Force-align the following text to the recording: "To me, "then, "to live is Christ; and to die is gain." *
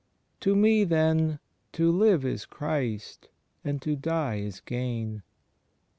"To 0.39 0.55
me, 0.55 0.83
"then, 0.83 1.37
"to 1.73 1.91
live 1.91 2.25
is 2.25 2.47
Christ; 2.47 3.29
and 3.63 3.79
to 3.83 3.95
die 3.95 4.37
is 4.37 4.59
gain." 4.59 5.21
* 5.27 5.33